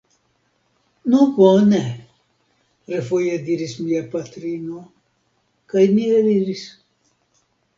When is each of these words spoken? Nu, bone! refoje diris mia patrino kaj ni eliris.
Nu, 1.11 1.19
bone! 1.35 1.81
refoje 2.93 3.37
diris 3.49 3.75
mia 3.83 4.01
patrino 4.15 4.81
kaj 5.75 5.85
ni 5.97 6.09
eliris. 6.23 6.65